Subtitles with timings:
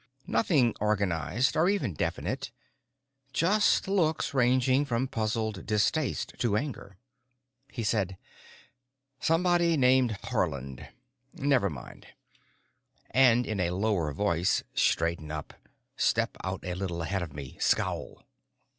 [0.25, 6.97] Nothing organized or even definite—just looks ranging from puzzled distaste to anger.
[7.69, 8.17] He said,
[9.19, 10.87] "Somebody named Haarland.
[11.33, 12.07] Never mind,"
[13.11, 15.53] and in a lower voice: "Straighten up.
[15.97, 17.57] Step out a little ahead of me.
[17.59, 18.23] Scowl."